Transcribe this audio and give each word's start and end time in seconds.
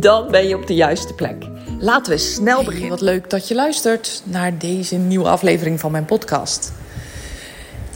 Dan 0.00 0.30
ben 0.30 0.48
je 0.48 0.56
op 0.56 0.66
de 0.66 0.74
juiste 0.74 1.14
plek. 1.14 1.44
Laten 1.78 2.12
we 2.12 2.18
snel 2.18 2.56
Hey, 2.56 2.64
beginnen. 2.64 2.90
wat 2.90 3.00
leuk 3.00 3.30
dat 3.30 3.48
je 3.48 3.54
luistert 3.54 4.22
naar 4.24 4.58
deze 4.58 4.96
nieuwe 4.96 5.28
aflevering 5.28 5.80
van 5.80 5.90
mijn 5.90 6.04
podcast. 6.04 6.72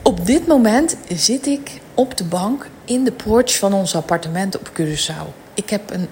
Op 0.02 0.26
dit 0.26 0.46
moment 0.46 0.96
zit 1.14 1.46
ik 1.46 1.80
op 1.94 2.16
de 2.16 2.24
bank 2.24 2.66
in 2.84 3.04
de 3.04 3.12
porch 3.12 3.58
van 3.58 3.72
ons 3.72 3.94
appartement 3.94 4.58
op 4.58 4.70
Curaçao. 4.80 5.26
Ik 5.54 5.70
heb 5.70 5.90
een 5.90 6.08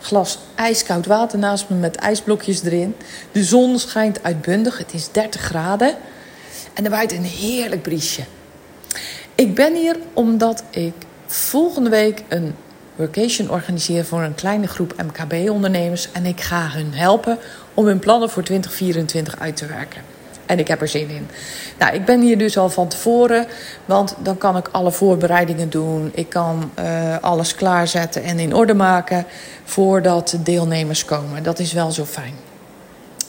glas 0.00 0.38
ijskoud 0.54 1.06
water 1.06 1.38
naast 1.38 1.68
me 1.68 1.76
met 1.76 1.96
ijsblokjes 1.96 2.62
erin. 2.62 2.94
De 3.32 3.44
zon 3.44 3.78
schijnt 3.78 4.22
uitbundig, 4.22 4.78
het 4.78 4.92
is 4.94 5.08
30 5.12 5.40
graden 5.40 5.96
en 6.74 6.84
er 6.84 6.90
waait 6.90 7.12
een 7.12 7.24
heerlijk 7.24 7.82
briesje. 7.82 8.22
Ik 9.34 9.54
ben 9.54 9.74
hier 9.74 9.96
omdat 10.12 10.62
ik 10.70 10.92
volgende 11.26 11.90
week 11.90 12.22
een 12.28 12.54
workation 12.96 13.50
organiseer 13.50 14.04
voor 14.04 14.22
een 14.22 14.34
kleine 14.34 14.66
groep 14.66 14.94
MKB-ondernemers. 15.02 16.12
En 16.12 16.26
ik 16.26 16.40
ga 16.40 16.68
hun 16.70 16.94
helpen 16.94 17.38
om 17.74 17.86
hun 17.86 17.98
plannen 17.98 18.30
voor 18.30 18.42
2024 18.42 19.38
uit 19.38 19.56
te 19.56 19.66
werken. 19.66 20.02
En 20.46 20.58
ik 20.58 20.68
heb 20.68 20.80
er 20.80 20.88
zin 20.88 21.08
in. 21.08 21.28
Nou, 21.78 21.94
ik 21.94 22.04
ben 22.04 22.20
hier 22.20 22.38
dus 22.38 22.58
al 22.58 22.70
van 22.70 22.88
tevoren, 22.88 23.46
want 23.84 24.16
dan 24.22 24.38
kan 24.38 24.56
ik 24.56 24.68
alle 24.72 24.92
voorbereidingen 24.92 25.70
doen. 25.70 26.10
Ik 26.14 26.28
kan 26.28 26.70
eh, 26.74 27.16
alles 27.20 27.54
klaarzetten 27.54 28.22
en 28.22 28.38
in 28.38 28.54
orde 28.54 28.74
maken 28.74 29.26
voordat 29.64 30.28
de 30.28 30.42
deelnemers 30.42 31.04
komen. 31.04 31.42
Dat 31.42 31.58
is 31.58 31.72
wel 31.72 31.90
zo 31.90 32.04
fijn. 32.04 32.34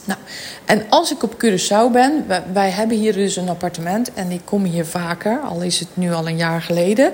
Nou, 0.04 0.18
en 0.64 0.82
als 0.88 1.12
ik 1.12 1.22
op 1.22 1.44
Curaçao 1.44 1.92
ben, 1.92 2.24
wij, 2.26 2.42
wij 2.52 2.70
hebben 2.70 2.96
hier 2.96 3.12
dus 3.12 3.36
een 3.36 3.48
appartement 3.48 4.14
en 4.14 4.30
ik 4.30 4.40
kom 4.44 4.64
hier 4.64 4.86
vaker, 4.86 5.40
al 5.40 5.62
is 5.62 5.78
het 5.78 5.88
nu 5.94 6.12
al 6.12 6.26
een 6.26 6.36
jaar 6.36 6.62
geleden, 6.62 7.12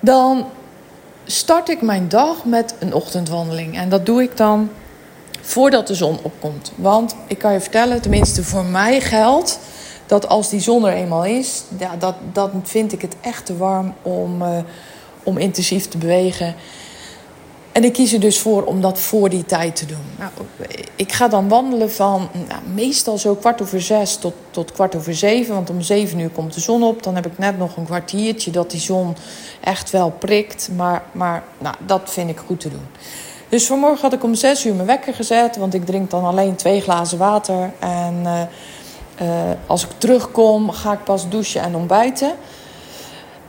dan 0.00 0.46
start 1.30 1.68
ik 1.68 1.82
mijn 1.82 2.08
dag 2.08 2.44
met 2.44 2.74
een 2.78 2.94
ochtendwandeling. 2.94 3.76
En 3.76 3.88
dat 3.88 4.06
doe 4.06 4.22
ik 4.22 4.36
dan 4.36 4.70
voordat 5.40 5.86
de 5.86 5.94
zon 5.94 6.18
opkomt. 6.22 6.72
Want 6.74 7.16
ik 7.26 7.38
kan 7.38 7.52
je 7.52 7.60
vertellen, 7.60 8.00
tenminste 8.00 8.44
voor 8.44 8.64
mij 8.64 9.00
geldt 9.00 9.58
dat 10.06 10.28
als 10.28 10.48
die 10.48 10.60
zon 10.60 10.86
er 10.86 10.92
eenmaal 10.92 11.24
is, 11.24 11.62
ja, 11.78 11.96
dat, 11.96 12.14
dat 12.32 12.50
vind 12.62 12.92
ik 12.92 13.02
het 13.02 13.16
echt 13.20 13.46
te 13.46 13.56
warm 13.56 13.94
om, 14.02 14.42
eh, 14.42 14.58
om 15.22 15.38
intensief 15.38 15.88
te 15.88 15.98
bewegen. 15.98 16.54
En 17.78 17.84
ik 17.84 17.92
kies 17.92 18.12
er 18.12 18.20
dus 18.20 18.38
voor 18.38 18.64
om 18.64 18.80
dat 18.80 18.98
voor 18.98 19.28
die 19.28 19.44
tijd 19.44 19.76
te 19.76 19.86
doen. 19.86 20.04
Nou, 20.18 20.30
ik 20.96 21.12
ga 21.12 21.28
dan 21.28 21.48
wandelen 21.48 21.90
van 21.92 22.28
nou, 22.48 22.60
meestal 22.74 23.18
zo 23.18 23.34
kwart 23.34 23.62
over 23.62 23.82
zes 23.82 24.16
tot, 24.16 24.32
tot 24.50 24.72
kwart 24.72 24.96
over 24.96 25.14
zeven. 25.14 25.54
Want 25.54 25.70
om 25.70 25.82
zeven 25.82 26.18
uur 26.18 26.28
komt 26.28 26.54
de 26.54 26.60
zon 26.60 26.82
op. 26.82 27.02
Dan 27.02 27.14
heb 27.14 27.26
ik 27.26 27.38
net 27.38 27.58
nog 27.58 27.76
een 27.76 27.84
kwartiertje 27.84 28.50
dat 28.50 28.70
die 28.70 28.80
zon 28.80 29.16
echt 29.60 29.90
wel 29.90 30.10
prikt. 30.10 30.68
Maar, 30.76 31.02
maar 31.12 31.42
nou, 31.58 31.74
dat 31.86 32.00
vind 32.04 32.30
ik 32.30 32.38
goed 32.46 32.60
te 32.60 32.68
doen. 32.68 32.86
Dus 33.48 33.66
vanmorgen 33.66 34.00
had 34.00 34.12
ik 34.12 34.24
om 34.24 34.34
zes 34.34 34.66
uur 34.66 34.74
mijn 34.74 34.86
wekker 34.86 35.14
gezet. 35.14 35.56
Want 35.56 35.74
ik 35.74 35.86
drink 35.86 36.10
dan 36.10 36.24
alleen 36.24 36.56
twee 36.56 36.80
glazen 36.80 37.18
water. 37.18 37.72
En 37.78 38.14
uh, 38.24 38.40
uh, 39.22 39.28
als 39.66 39.84
ik 39.84 39.90
terugkom 39.98 40.70
ga 40.70 40.92
ik 40.92 41.04
pas 41.04 41.28
douchen 41.28 41.60
en 41.60 41.74
ontbijten. 41.74 42.32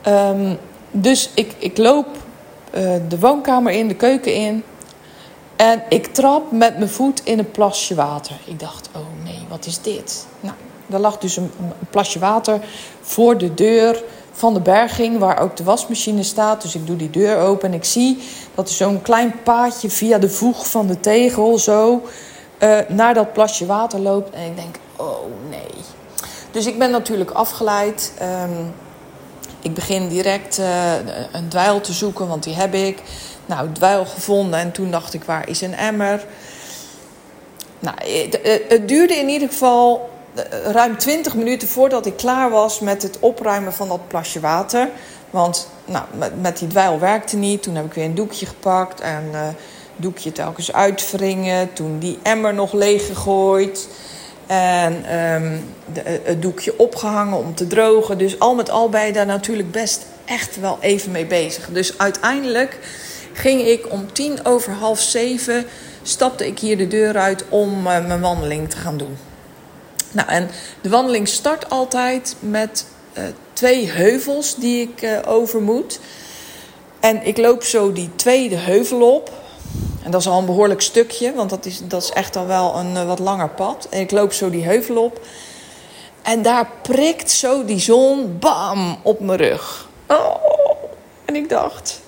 Um, 0.07 0.57
dus 0.91 1.29
ik, 1.33 1.55
ik 1.57 1.77
loop 1.77 2.07
uh, 2.71 2.91
de 3.07 3.19
woonkamer 3.19 3.71
in, 3.71 3.87
de 3.87 3.95
keuken 3.95 4.33
in. 4.33 4.63
En 5.55 5.83
ik 5.89 6.07
trap 6.07 6.51
met 6.51 6.77
mijn 6.77 6.89
voet 6.89 7.21
in 7.23 7.39
een 7.39 7.51
plasje 7.51 7.95
water. 7.95 8.35
Ik 8.45 8.59
dacht, 8.59 8.89
oh 8.95 9.23
nee, 9.23 9.45
wat 9.49 9.65
is 9.65 9.81
dit? 9.81 10.27
Nou, 10.39 10.55
er 10.89 10.99
lag 10.99 11.17
dus 11.17 11.37
een, 11.37 11.51
plasje 11.89 12.19
water 12.19 12.59
voor 13.01 13.37
de 13.37 13.53
deur 13.53 14.03
van 14.31 14.53
de 14.53 14.61
berging, 14.61 15.17
waar 15.17 15.39
ook 15.39 15.55
de 15.55 15.63
wasmachine 15.63 16.23
staat. 16.23 16.61
Dus 16.61 16.75
ik 16.75 16.87
doe 16.87 16.95
die 16.95 17.09
deur 17.09 17.37
open 17.37 17.69
en 17.69 17.73
ik 17.73 17.83
zie 17.83 18.17
dat 18.55 18.69
er 18.69 18.75
zo'n 18.75 19.01
klein 19.01 19.33
paadje 19.43 19.89
via 19.89 20.17
de 20.17 20.29
voeg 20.29 20.69
van 20.69 20.87
de 20.87 20.99
tegel 20.99 21.57
zo 21.57 22.01
uh, 22.59 22.79
naar 22.87 23.13
dat 23.13 23.33
plasje 23.33 23.65
water 23.65 23.99
loopt. 23.99 24.33
En 24.35 24.45
ik 24.45 24.55
denk, 24.55 24.75
oh 24.95 25.25
nee. 25.49 25.83
Dus 26.51 26.65
ik 26.65 26.79
ben 26.79 26.91
natuurlijk 26.91 27.31
afgeleid. 27.31 28.13
Um, 28.21 28.73
ik 29.61 29.73
begin 29.73 30.07
direct 30.07 30.59
uh, 30.59 30.93
een 31.31 31.47
dweil 31.47 31.81
te 31.81 31.93
zoeken, 31.93 32.27
want 32.27 32.43
die 32.43 32.55
heb 32.55 32.73
ik. 32.73 33.01
Nou, 33.45 33.71
dweil 33.71 34.05
gevonden 34.05 34.59
en 34.59 34.71
toen 34.71 34.91
dacht 34.91 35.13
ik, 35.13 35.23
waar 35.23 35.49
is 35.49 35.61
een 35.61 35.75
emmer? 35.75 36.25
Nou, 37.79 37.95
het, 37.99 38.39
het 38.69 38.87
duurde 38.87 39.13
in 39.13 39.29
ieder 39.29 39.47
geval 39.47 40.09
eh, 40.35 40.71
ruim 40.71 40.97
20 40.97 41.35
minuten 41.35 41.67
voordat 41.67 42.05
ik 42.05 42.17
klaar 42.17 42.49
was 42.49 42.79
met 42.79 43.03
het 43.03 43.19
opruimen 43.19 43.73
van 43.73 43.87
dat 43.87 44.07
plasje 44.07 44.39
water. 44.39 44.89
Want 45.29 45.69
nou, 45.85 46.05
met, 46.13 46.41
met 46.41 46.57
die 46.57 46.67
dweil 46.67 46.99
werkte 46.99 47.37
niet. 47.37 47.63
Toen 47.63 47.75
heb 47.75 47.85
ik 47.85 47.93
weer 47.93 48.05
een 48.05 48.15
doekje 48.15 48.45
gepakt 48.45 49.01
en 49.01 49.29
uh, 49.31 49.47
doekje 49.95 50.31
telkens 50.31 50.73
uitwringen. 50.73 51.73
Toen 51.73 51.99
die 51.99 52.19
emmer 52.23 52.53
nog 52.53 52.73
leeg 52.73 53.05
gegooid. 53.05 53.87
En 54.49 55.15
um, 55.19 55.65
de, 55.93 56.19
het 56.23 56.41
doekje 56.41 56.77
opgehangen 56.77 57.37
om 57.37 57.55
te 57.55 57.67
drogen. 57.67 58.17
Dus 58.17 58.39
al 58.39 58.55
met 58.55 58.69
al 58.69 58.89
ben 58.89 59.13
daar 59.13 59.25
natuurlijk 59.25 59.71
best 59.71 60.05
echt 60.25 60.59
wel 60.59 60.77
even 60.81 61.11
mee 61.11 61.25
bezig. 61.25 61.67
Dus 61.71 61.97
uiteindelijk 61.97 62.77
ging 63.33 63.61
ik 63.61 63.91
om 63.91 64.13
tien 64.13 64.45
over 64.45 64.71
half 64.71 64.99
zeven... 64.99 65.65
stapte 66.03 66.47
ik 66.47 66.59
hier 66.59 66.77
de 66.77 66.87
deur 66.87 67.17
uit 67.17 67.43
om 67.49 67.77
uh, 67.77 68.05
mijn 68.05 68.21
wandeling 68.21 68.69
te 68.69 68.77
gaan 68.77 68.97
doen. 68.97 69.17
Nou, 70.11 70.29
en 70.29 70.49
de 70.81 70.89
wandeling 70.89 71.27
start 71.27 71.69
altijd 71.69 72.35
met 72.39 72.85
uh, 73.17 73.23
twee 73.53 73.89
heuvels 73.89 74.55
die 74.55 74.81
ik 74.81 75.01
uh, 75.01 75.19
over 75.25 75.61
moet. 75.61 75.99
En 76.99 77.25
ik 77.25 77.37
loop 77.37 77.63
zo 77.63 77.93
die 77.93 78.09
tweede 78.15 78.55
heuvel 78.55 79.13
op. 79.15 79.31
En 80.03 80.11
dat 80.11 80.21
is 80.21 80.27
al 80.27 80.39
een 80.39 80.45
behoorlijk 80.45 80.81
stukje, 80.81 81.33
want 81.33 81.49
dat 81.49 81.65
is, 81.65 81.81
dat 81.83 82.03
is 82.03 82.11
echt 82.11 82.35
al 82.35 82.45
wel 82.45 82.75
een 82.75 82.93
uh, 82.93 83.05
wat 83.05 83.19
langer 83.19 83.49
pad. 83.49 83.87
En 83.89 83.99
ik 83.99 84.11
loop 84.11 84.33
zo 84.33 84.49
die 84.49 84.63
heuvel 84.63 85.03
op. 85.03 85.21
En 86.21 86.41
daar 86.41 86.69
prikt 86.81 87.31
zo 87.31 87.65
die 87.65 87.79
zon, 87.79 88.37
bam, 88.39 88.97
op 89.01 89.19
mijn 89.19 89.37
rug. 89.37 89.89
Oh, 90.07 90.35
en 91.25 91.35
ik 91.35 91.49
dacht, 91.49 92.01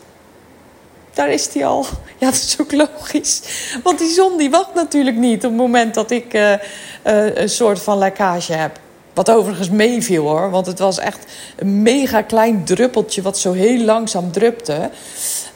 daar 1.13 1.29
is 1.29 1.49
die 1.49 1.65
al. 1.65 1.85
Ja, 2.17 2.27
dat 2.27 2.35
is 2.35 2.57
ook 2.61 2.71
logisch. 2.71 3.41
Want 3.83 3.99
die 3.99 4.09
zon 4.09 4.37
die 4.37 4.49
wacht 4.49 4.73
natuurlijk 4.73 5.17
niet 5.17 5.45
op 5.45 5.51
het 5.51 5.59
moment 5.59 5.93
dat 5.93 6.11
ik 6.11 6.33
uh, 6.33 6.51
uh, 6.51 7.35
een 7.35 7.49
soort 7.49 7.81
van 7.81 7.97
lekkage 7.97 8.53
heb. 8.53 8.79
Wat 9.13 9.31
overigens 9.31 9.69
meeviel 9.69 10.27
hoor, 10.27 10.49
want 10.49 10.65
het 10.65 10.79
was 10.79 10.97
echt 10.97 11.25
een 11.55 11.81
mega 11.81 12.21
klein 12.21 12.63
druppeltje 12.63 13.21
wat 13.21 13.37
zo 13.37 13.51
heel 13.51 13.83
langzaam 13.83 14.31
drupte. 14.31 14.89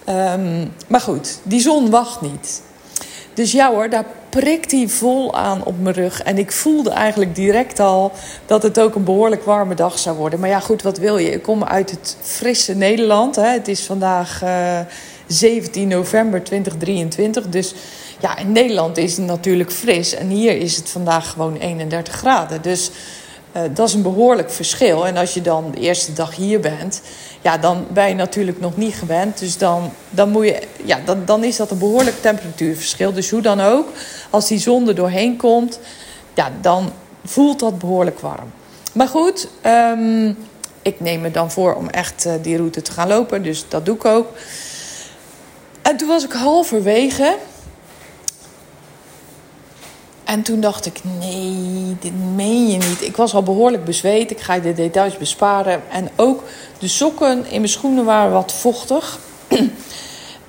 Um, 0.10 0.74
maar 0.88 1.02
goed, 1.02 1.40
die 1.44 1.62
zon 1.62 1.90
wacht 1.90 2.22
niet. 2.22 2.62
Dus 3.34 3.52
ja 3.52 3.72
hoor, 3.72 3.90
daar 3.90 4.06
prikt 4.30 4.72
hij 4.72 4.88
vol 4.88 5.36
aan 5.36 5.64
op 5.64 5.80
mijn 5.80 5.96
rug. 5.96 6.22
En 6.22 6.38
ik 6.38 6.52
voelde 6.52 6.90
eigenlijk 6.90 7.36
direct 7.36 7.80
al 7.80 8.12
dat 8.46 8.64
het 8.64 8.80
ook 8.80 8.96
een 8.96 9.04
behoorlijk 9.04 9.44
warme 9.44 9.76
dag 9.76 10.00
zou 10.00 10.18
worden. 10.18 10.40
Maar 10.40 10.50
ja, 10.50 10.60
goed, 10.60 10.82
wat 10.82 10.98
wil 10.98 11.18
je? 11.18 11.32
Ik 11.32 11.44
kom 11.44 11.64
uit 11.64 11.92
het 11.92 12.18
frisse 12.22 12.76
Nederland. 12.76 13.36
Hè. 13.36 13.48
Het 13.48 13.68
is 13.68 13.82
vandaag 13.82 14.44
uh, 14.44 14.80
17 15.28 15.88
november 15.88 16.44
2023. 16.44 17.50
Dus 17.50 17.74
ja, 18.20 18.38
in 18.38 18.52
Nederland 18.52 18.98
is 18.98 19.18
het 19.18 19.26
natuurlijk 19.26 19.72
fris. 19.72 20.16
En 20.16 20.28
hier 20.28 20.58
is 20.58 20.76
het 20.76 20.90
vandaag 20.90 21.30
gewoon 21.32 21.58
31 21.58 22.14
graden. 22.14 22.62
Dus 22.62 22.92
uh, 23.56 23.62
dat 23.74 23.88
is 23.88 23.94
een 23.94 24.02
behoorlijk 24.02 24.52
verschil. 24.52 25.08
En 25.08 25.18
als 25.18 25.34
je 25.34 25.42
dan 25.42 25.72
de 25.72 25.80
eerste 25.80 26.14
dag 26.14 26.36
hier 26.36 26.60
bent, 26.60 27.02
ja, 27.42 27.58
dan 27.58 27.86
ben 27.94 28.08
je 28.08 28.16
natuurlijk 28.16 28.60
nog 28.60 28.78
niet 28.78 28.96
gewend. 28.96 29.40
Dus 29.40 29.58
dan, 29.58 29.92
dan, 30.10 30.30
moet 30.30 30.46
je, 30.46 30.62
ja, 30.84 31.00
dan, 31.06 31.22
dan 31.26 31.44
is 31.44 31.56
dat 31.56 31.72
een 31.72 31.78
behoorlijk 31.78 32.22
temperatuurverschil. 32.22 33.14
Dus 33.14 33.30
hoe 33.30 33.42
dan 33.42 33.62
ook, 33.62 33.88
als 34.30 34.48
die 34.48 34.60
zon 34.60 34.88
er 34.88 34.96
doorheen 34.96 35.38
komt, 35.38 35.80
ja, 36.34 36.52
dan 36.62 36.92
voelt 37.26 37.60
dat 37.60 37.80
behoorlijk 37.80 38.20
warm. 38.20 38.52
Maar 38.94 39.08
goed, 39.08 39.48
um, 39.66 40.38
ik 40.82 41.00
neem 41.00 41.22
me 41.22 41.32
dan 41.32 41.52
voor 41.52 41.76
om 41.76 41.90
echt 41.90 42.26
uh, 42.26 42.34
die 42.42 42.58
route 42.58 42.82
te 42.82 42.92
gaan 42.92 43.08
lopen. 43.08 43.44
Dus 43.44 43.66
dat 43.68 43.86
doe 43.86 43.96
ik 43.96 44.06
ook. 44.06 44.28
En 45.82 45.98
toen 45.98 46.08
was 46.08 46.24
ik 46.24 46.32
halverwege. 46.32 47.36
En 50.26 50.42
toen 50.42 50.60
dacht 50.60 50.86
ik, 50.86 51.00
nee, 51.20 51.98
dit 52.00 52.12
meen 52.36 52.68
je 52.68 52.78
niet. 52.78 53.02
Ik 53.02 53.16
was 53.16 53.34
al 53.34 53.44
behoorlijk 53.44 53.86
bezweet. 53.86 54.32
Ik 54.32 54.40
ga 54.40 54.54
je 54.54 54.62
de 54.62 54.74
details 54.74 55.18
besparen. 55.18 55.82
En 55.92 56.10
ook 56.16 56.44
de 56.80 56.88
sokken 56.88 57.46
in 57.46 57.60
mijn 57.60 57.70
schoenen 57.70 58.06
waren 58.06 58.32
wat 58.32 58.54
vochtig. 58.54 59.20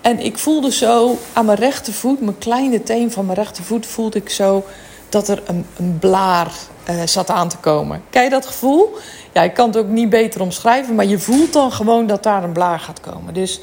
En 0.00 0.20
ik 0.20 0.38
voelde 0.38 0.72
zo 0.72 1.18
aan 1.32 1.44
mijn 1.44 1.58
rechtervoet, 1.58 2.20
mijn 2.20 2.38
kleine 2.38 2.82
teen 2.82 3.12
van 3.12 3.24
mijn 3.24 3.38
rechtervoet, 3.38 3.86
voelde 3.86 4.18
ik 4.18 4.28
zo 4.28 4.64
dat 5.08 5.28
er 5.28 5.42
een, 5.46 5.66
een 5.76 5.98
blaar 5.98 6.52
uh, 6.90 7.02
zat 7.04 7.30
aan 7.30 7.48
te 7.48 7.56
komen. 7.56 8.02
Ken 8.10 8.22
je 8.22 8.30
dat 8.30 8.46
gevoel? 8.46 8.96
Ja, 9.32 9.42
ik 9.42 9.54
kan 9.54 9.66
het 9.66 9.76
ook 9.76 9.88
niet 9.88 10.10
beter 10.10 10.40
omschrijven, 10.40 10.94
maar 10.94 11.06
je 11.06 11.18
voelt 11.18 11.52
dan 11.52 11.72
gewoon 11.72 12.06
dat 12.06 12.22
daar 12.22 12.44
een 12.44 12.52
blaar 12.52 12.80
gaat 12.80 13.00
komen. 13.00 13.34
Dus 13.34 13.60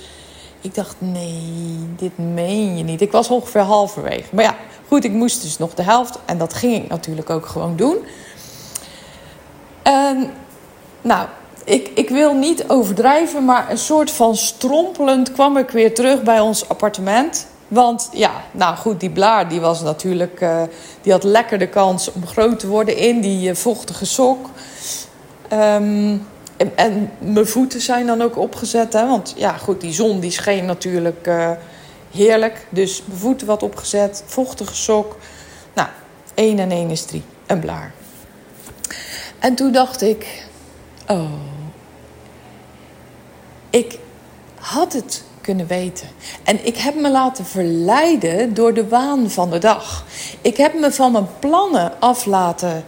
ik 0.62 0.76
dacht, 0.76 0.96
nee, 0.98 1.78
dit 1.98 2.18
meen 2.18 2.78
je 2.78 2.84
niet. 2.84 3.02
Ik 3.02 3.12
was 3.12 3.30
ongeveer 3.30 3.62
halverwege. 3.62 4.28
Maar 4.32 4.44
ja, 4.44 4.56
goed, 4.94 5.04
ik 5.04 5.12
moest 5.12 5.42
dus 5.42 5.58
nog 5.58 5.74
de 5.74 5.84
helft. 5.84 6.20
En 6.26 6.38
dat 6.38 6.54
ging 6.54 6.84
ik 6.84 6.90
natuurlijk 6.90 7.30
ook 7.30 7.46
gewoon 7.46 7.76
doen. 7.76 7.98
En 9.84 10.32
nou, 11.02 11.28
ik, 11.64 11.92
ik 11.96 12.10
wil 12.10 12.34
niet 12.34 12.64
overdrijven, 12.68 13.46
maar 13.46 13.72
een 13.72 13.78
soort 13.78 14.12
van 14.12 14.36
strompelend 14.36 15.32
kwam 15.32 15.58
ik 15.58 15.70
weer 15.70 15.94
terug 15.94 16.24
bij 16.24 16.40
ons 16.40 16.70
appartement. 16.70 17.48
Want 17.68 18.10
ja, 18.12 18.32
nou 18.52 18.76
goed, 18.76 19.00
die 19.00 19.10
blaar 19.10 19.50
die 19.50 19.62
was 19.62 19.82
natuurlijk, 19.82 20.42
uh, 20.42 20.62
die 21.02 21.12
had 21.12 21.24
lekker 21.24 21.60
de 21.60 21.68
kans 21.68 22.12
om 22.12 22.28
groot 22.28 22.60
te 22.60 22.68
worden 22.68 22.98
in 22.98 23.22
die 23.22 23.50
uh, 23.50 23.56
vochtige 23.56 24.06
sok. 24.06 24.50
Um, 25.54 26.28
en, 26.76 27.12
mijn 27.20 27.48
voeten 27.48 27.82
zijn 27.82 28.06
dan 28.06 28.22
ook 28.22 28.38
opgezet, 28.38 28.94
hè, 28.94 29.08
want 29.08 29.34
ja 29.38 29.58
goed, 29.58 29.82
die 29.82 29.94
zon 29.94 30.20
die 30.20 30.32
scheen 30.32 30.66
natuurlijk 30.66 31.28
uh, 31.28 31.52
heerlijk. 32.14 32.68
Dus 32.70 33.04
mijn 33.06 33.20
voeten 33.20 33.48
wat 33.48 33.64
opgezet, 33.64 34.24
vochtige 34.26 34.76
sok. 34.76 35.18
Nou, 35.74 35.88
1 36.34 36.60
en 36.60 36.72
1 36.72 36.90
is 36.90 37.06
3, 37.06 37.24
een 37.46 37.60
blaar. 37.60 37.94
En 39.40 39.56
toen 39.56 39.72
dacht 39.72 40.02
ik, 40.02 40.48
oh, 41.08 41.32
ik 43.70 44.00
had 44.60 44.94
het 44.94 45.24
kunnen 45.42 45.68
weten. 45.68 46.08
En 46.44 46.66
ik 46.66 46.78
heb 46.78 46.96
me 46.96 47.12
laten 47.12 47.46
verleiden 47.46 48.54
door 48.54 48.74
de 48.74 48.88
waan 48.88 49.30
van 49.30 49.50
de 49.50 49.60
dag. 49.60 50.06
Ik 50.42 50.58
heb 50.58 50.74
me 50.74 50.92
van 50.92 51.12
mijn 51.12 51.28
plannen 51.40 52.00
af 52.00 52.26
laten 52.26 52.86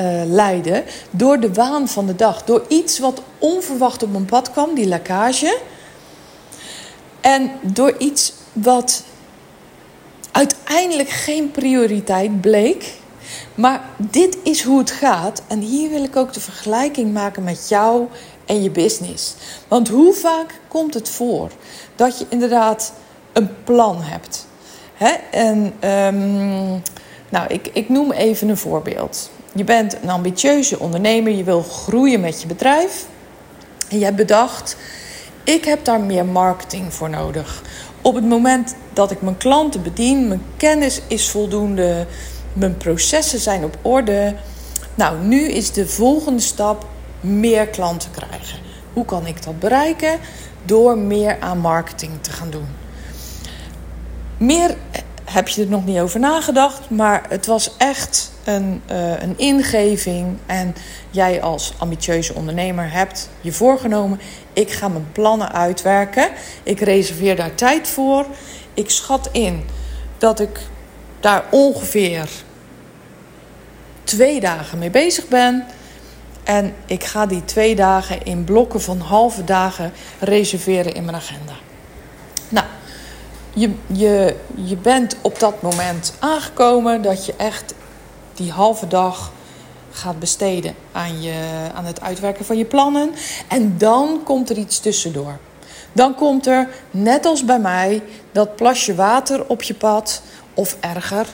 uh, 0.00 0.22
leiden 0.24 0.84
door 1.10 1.40
de 1.40 1.52
waan 1.52 1.88
van 1.88 2.06
de 2.06 2.16
dag. 2.16 2.44
Door 2.44 2.64
iets 2.68 2.98
wat 2.98 3.22
onverwacht 3.38 4.02
op 4.02 4.12
mijn 4.12 4.24
pad 4.24 4.50
kwam, 4.50 4.74
die 4.74 4.86
lekkage. 4.86 5.58
En 7.20 7.50
door 7.62 7.94
iets 7.98 8.32
wat 8.52 9.04
uiteindelijk 10.30 11.08
geen 11.08 11.50
prioriteit 11.50 12.40
bleek. 12.40 12.92
Maar 13.54 13.82
dit 13.96 14.36
is 14.42 14.62
hoe 14.62 14.78
het 14.78 14.90
gaat. 14.90 15.42
En 15.48 15.60
hier 15.60 15.90
wil 15.90 16.04
ik 16.04 16.16
ook 16.16 16.32
de 16.32 16.40
vergelijking 16.40 17.12
maken 17.12 17.42
met 17.42 17.68
jou 17.68 18.06
en 18.46 18.62
je 18.62 18.70
business. 18.70 19.34
Want 19.68 19.88
hoe 19.88 20.14
vaak 20.14 20.60
komt 20.68 20.94
het 20.94 21.08
voor 21.08 21.50
dat 21.96 22.18
je 22.18 22.26
inderdaad 22.28 22.92
een 23.32 23.50
plan 23.64 24.02
hebt? 24.02 24.46
Hè? 24.94 25.10
En 25.30 25.74
um, 26.14 26.82
nou, 27.28 27.46
ik, 27.48 27.70
ik 27.72 27.88
noem 27.88 28.12
even 28.12 28.48
een 28.48 28.56
voorbeeld. 28.56 29.30
Je 29.52 29.64
bent 29.64 29.96
een 30.02 30.10
ambitieuze 30.10 30.78
ondernemer, 30.78 31.32
je 31.32 31.44
wil 31.44 31.62
groeien 31.62 32.20
met 32.20 32.40
je 32.40 32.46
bedrijf. 32.46 33.06
En 33.88 33.98
je 33.98 34.04
hebt 34.04 34.16
bedacht, 34.16 34.76
ik 35.44 35.64
heb 35.64 35.84
daar 35.84 36.00
meer 36.00 36.24
marketing 36.24 36.94
voor 36.94 37.10
nodig. 37.10 37.62
Op 38.02 38.14
het 38.14 38.24
moment 38.24 38.74
dat 38.92 39.10
ik 39.10 39.22
mijn 39.22 39.36
klanten 39.36 39.82
bedien, 39.82 40.28
mijn 40.28 40.42
kennis 40.56 41.00
is 41.06 41.30
voldoende, 41.30 42.06
mijn 42.52 42.76
processen 42.76 43.38
zijn 43.38 43.64
op 43.64 43.78
orde. 43.82 44.34
Nou, 44.94 45.24
nu 45.24 45.48
is 45.48 45.72
de 45.72 45.86
volgende 45.86 46.40
stap 46.40 46.86
meer 47.20 47.66
klanten 47.66 48.10
krijgen. 48.10 48.58
Hoe 48.92 49.04
kan 49.04 49.26
ik 49.26 49.44
dat 49.44 49.58
bereiken? 49.58 50.18
Door 50.64 50.98
meer 50.98 51.40
aan 51.40 51.58
marketing 51.58 52.12
te 52.20 52.30
gaan 52.30 52.50
doen. 52.50 52.66
Meer 54.38 54.76
heb 55.32 55.48
je 55.48 55.62
er 55.62 55.68
nog 55.68 55.84
niet 55.84 55.98
over 55.98 56.20
nagedacht, 56.20 56.90
maar 56.90 57.24
het 57.28 57.46
was 57.46 57.76
echt 57.76 58.32
een, 58.44 58.82
uh, 58.90 59.22
een 59.22 59.38
ingeving. 59.38 60.36
En 60.46 60.74
jij 61.10 61.42
als 61.42 61.72
ambitieuze 61.78 62.34
ondernemer 62.34 62.92
hebt 62.92 63.28
je 63.40 63.52
voorgenomen: 63.52 64.20
ik 64.52 64.70
ga 64.70 64.88
mijn 64.88 65.08
plannen 65.12 65.52
uitwerken. 65.52 66.30
Ik 66.62 66.80
reserveer 66.80 67.36
daar 67.36 67.54
tijd 67.54 67.88
voor. 67.88 68.26
Ik 68.74 68.90
schat 68.90 69.28
in 69.32 69.64
dat 70.18 70.40
ik 70.40 70.60
daar 71.20 71.44
ongeveer 71.50 72.28
twee 74.04 74.40
dagen 74.40 74.78
mee 74.78 74.90
bezig 74.90 75.28
ben. 75.28 75.66
En 76.44 76.74
ik 76.86 77.04
ga 77.04 77.26
die 77.26 77.44
twee 77.44 77.74
dagen 77.74 78.22
in 78.22 78.44
blokken 78.44 78.80
van 78.80 79.00
halve 79.00 79.44
dagen 79.44 79.92
reserveren 80.20 80.94
in 80.94 81.04
mijn 81.04 81.16
agenda. 81.16 81.52
Nou, 82.48 82.66
je, 83.54 83.70
je, 83.86 84.36
je 84.54 84.76
bent 84.76 85.16
op 85.20 85.38
dat 85.38 85.62
moment 85.62 86.14
aangekomen 86.18 87.02
dat 87.02 87.26
je 87.26 87.34
echt 87.36 87.74
die 88.34 88.50
halve 88.50 88.86
dag 88.86 89.32
gaat 89.90 90.18
besteden 90.18 90.74
aan, 90.92 91.22
je, 91.22 91.34
aan 91.74 91.84
het 91.84 92.00
uitwerken 92.00 92.44
van 92.44 92.58
je 92.58 92.64
plannen. 92.64 93.10
En 93.48 93.78
dan 93.78 94.20
komt 94.24 94.50
er 94.50 94.56
iets 94.56 94.80
tussendoor. 94.80 95.38
Dan 95.92 96.14
komt 96.14 96.46
er, 96.46 96.68
net 96.90 97.26
als 97.26 97.44
bij 97.44 97.58
mij, 97.58 98.02
dat 98.32 98.56
plasje 98.56 98.94
water 98.94 99.48
op 99.48 99.62
je 99.62 99.74
pad, 99.74 100.22
of 100.54 100.76
erger, 100.80 101.26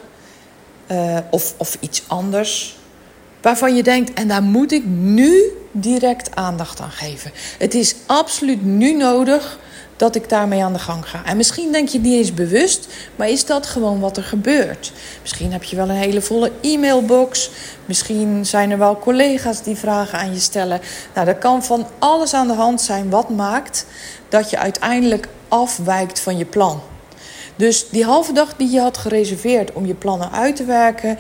uh, 0.91 1.19
of, 1.31 1.55
of 1.57 1.77
iets 1.81 2.03
anders. 2.07 2.79
Waarvan 3.41 3.75
je 3.75 3.83
denkt, 3.83 4.13
en 4.13 4.29
daar 4.29 4.43
moet 4.43 4.73
ik 4.73 4.85
nu 4.87 5.43
direct 5.73 6.35
aandacht 6.35 6.81
aan 6.81 6.91
geven. 6.91 7.33
Het 7.59 7.75
is 7.75 7.95
absoluut 8.07 8.65
nu 8.65 8.93
nodig 8.93 9.59
dat 9.99 10.15
ik 10.15 10.29
daarmee 10.29 10.65
aan 10.65 10.73
de 10.73 10.79
gang 10.79 11.09
ga. 11.09 11.25
En 11.25 11.37
misschien 11.37 11.73
denk 11.73 11.89
je 11.89 11.99
het 11.99 12.07
niet 12.07 12.17
eens 12.17 12.35
bewust, 12.35 12.87
maar 13.17 13.29
is 13.29 13.47
dat 13.47 13.67
gewoon 13.67 14.01
wat 14.01 14.17
er 14.17 14.23
gebeurt? 14.23 14.93
Misschien 15.23 15.53
heb 15.53 15.63
je 15.63 15.77
wel 15.77 15.89
een 15.89 15.97
hele 15.97 16.21
volle 16.21 16.53
e-mailbox. 16.61 17.51
Misschien 17.85 18.47
zijn 18.47 18.71
er 18.71 18.79
wel 18.79 18.99
collega's 18.99 19.63
die 19.63 19.77
vragen 19.77 20.19
aan 20.19 20.33
je 20.33 20.41
stellen. 20.41 20.81
Nou, 21.15 21.27
er 21.27 21.37
kan 21.37 21.65
van 21.65 21.87
alles 21.99 22.35
aan 22.35 22.47
de 22.47 22.55
hand 22.55 22.81
zijn 22.81 23.11
wat 23.11 23.29
maakt 23.29 23.87
dat 24.29 24.51
je 24.51 24.59
uiteindelijk 24.59 25.29
afwijkt 25.49 26.21
van 26.21 26.39
je 26.39 26.45
plan. 26.45 26.81
Dus 27.57 27.89
die 27.91 28.05
halve 28.05 28.33
dag 28.33 28.57
die 28.57 28.71
je 28.71 28.81
had 28.81 28.99
gereserveerd 28.99 29.73
om 29.73 29.87
je 29.87 29.95
plannen 29.95 30.33
uit 30.33 30.57
te 30.57 30.65
werken, 30.65 31.19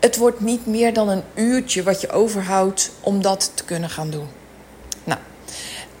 het 0.00 0.16
wordt 0.16 0.40
niet 0.40 0.66
meer 0.66 0.92
dan 0.92 1.08
een 1.08 1.22
uurtje 1.34 1.82
wat 1.82 2.00
je 2.00 2.10
overhoudt 2.10 2.90
om 3.00 3.22
dat 3.22 3.50
te 3.54 3.64
kunnen 3.64 3.90
gaan 3.90 4.10
doen. 4.10 4.39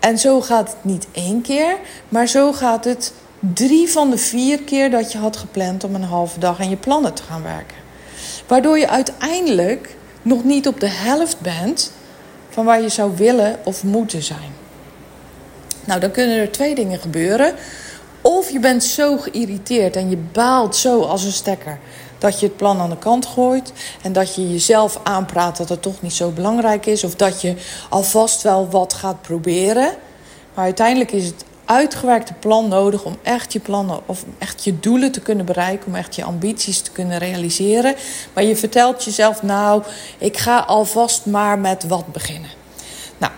En 0.00 0.18
zo 0.18 0.40
gaat 0.40 0.68
het 0.68 0.84
niet 0.84 1.06
één 1.12 1.42
keer, 1.42 1.76
maar 2.08 2.26
zo 2.26 2.52
gaat 2.52 2.84
het 2.84 3.12
drie 3.38 3.88
van 3.88 4.10
de 4.10 4.18
vier 4.18 4.62
keer 4.62 4.90
dat 4.90 5.12
je 5.12 5.18
had 5.18 5.36
gepland 5.36 5.84
om 5.84 5.94
een 5.94 6.02
halve 6.02 6.38
dag 6.38 6.60
aan 6.60 6.70
je 6.70 6.76
plannen 6.76 7.14
te 7.14 7.22
gaan 7.22 7.42
werken. 7.42 7.76
Waardoor 8.46 8.78
je 8.78 8.88
uiteindelijk 8.88 9.96
nog 10.22 10.44
niet 10.44 10.68
op 10.68 10.80
de 10.80 10.88
helft 10.88 11.40
bent 11.40 11.92
van 12.48 12.64
waar 12.64 12.80
je 12.80 12.88
zou 12.88 13.16
willen 13.16 13.58
of 13.64 13.84
moeten 13.84 14.22
zijn. 14.22 14.52
Nou, 15.84 16.00
dan 16.00 16.10
kunnen 16.10 16.36
er 16.36 16.50
twee 16.50 16.74
dingen 16.74 16.98
gebeuren. 16.98 17.54
Of 18.20 18.50
je 18.50 18.60
bent 18.60 18.84
zo 18.84 19.16
geïrriteerd 19.16 19.96
en 19.96 20.10
je 20.10 20.16
baalt 20.16 20.76
zo 20.76 21.02
als 21.02 21.24
een 21.24 21.32
stekker 21.32 21.78
dat 22.20 22.40
je 22.40 22.46
het 22.46 22.56
plan 22.56 22.80
aan 22.80 22.90
de 22.90 22.98
kant 22.98 23.26
gooit 23.26 23.72
en 24.02 24.12
dat 24.12 24.34
je 24.34 24.50
jezelf 24.50 25.00
aanpraat 25.02 25.56
dat 25.56 25.68
het 25.68 25.82
toch 25.82 26.02
niet 26.02 26.12
zo 26.12 26.30
belangrijk 26.30 26.86
is 26.86 27.04
of 27.04 27.14
dat 27.14 27.40
je 27.40 27.56
alvast 27.88 28.42
wel 28.42 28.68
wat 28.68 28.92
gaat 28.92 29.22
proberen. 29.22 29.94
Maar 30.54 30.64
uiteindelijk 30.64 31.12
is 31.12 31.26
het 31.26 31.44
uitgewerkte 31.64 32.32
plan 32.32 32.68
nodig 32.68 33.04
om 33.04 33.16
echt 33.22 33.52
je 33.52 33.60
plannen 33.60 34.00
of 34.06 34.24
echt 34.38 34.64
je 34.64 34.80
doelen 34.80 35.12
te 35.12 35.20
kunnen 35.20 35.46
bereiken, 35.46 35.86
om 35.86 35.94
echt 35.94 36.14
je 36.14 36.24
ambities 36.24 36.80
te 36.80 36.90
kunnen 36.90 37.18
realiseren. 37.18 37.94
Maar 38.32 38.44
je 38.44 38.56
vertelt 38.56 39.04
jezelf, 39.04 39.42
nou, 39.42 39.82
ik 40.18 40.36
ga 40.36 40.58
alvast 40.58 41.26
maar 41.26 41.58
met 41.58 41.86
wat 41.86 42.12
beginnen. 42.12 42.50
Nou, 43.18 43.32